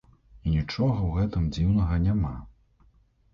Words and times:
І 0.45 0.53
нічога 0.53 0.95
ў 0.95 1.09
гэтым 1.17 1.43
дзіўнага 1.59 2.01
няма. 2.07 2.33